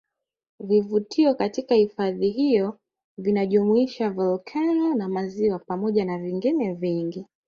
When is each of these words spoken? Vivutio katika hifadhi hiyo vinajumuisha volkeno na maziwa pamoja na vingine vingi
Vivutio 0.59 1.35
katika 1.35 1.75
hifadhi 1.75 2.29
hiyo 2.29 2.79
vinajumuisha 3.17 4.09
volkeno 4.09 4.93
na 4.93 5.09
maziwa 5.09 5.59
pamoja 5.59 6.05
na 6.05 6.17
vingine 6.17 6.73
vingi 6.73 7.25